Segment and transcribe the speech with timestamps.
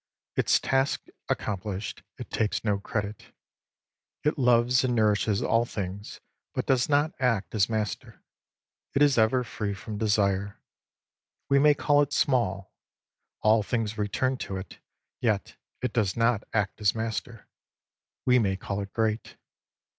[0.35, 3.27] Its task accomplished, it takes no credit.
[4.23, 6.19] It loves and nourishes all things,
[6.55, 8.23] but does not act as master.
[8.95, 10.59] It is ever free from desire.
[11.49, 12.73] We may call it small.
[13.41, 14.79] All things return to it,
[15.19, 17.47] yet it does not act as master.
[18.25, 19.37] We may call it great.